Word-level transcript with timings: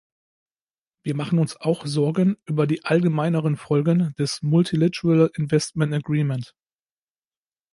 Wir 1.03 1.15
machen 1.15 1.37
uns 1.37 1.57
auch 1.61 1.85
Sorgen 1.85 2.35
über 2.47 2.65
die 2.65 2.83
allgemeineren 2.85 3.55
Folgen 3.55 4.15
des 4.17 4.41
Multilateral 4.41 5.29
Investment 5.35 5.93
Agreement. 5.93 6.55